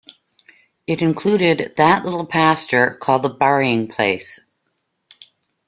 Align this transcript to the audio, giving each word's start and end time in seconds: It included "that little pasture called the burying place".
It 0.87 1.03
included 1.03 1.73
"that 1.77 2.03
little 2.03 2.25
pasture 2.25 2.95
called 2.95 3.21
the 3.21 3.29
burying 3.29 3.87
place". 3.87 4.39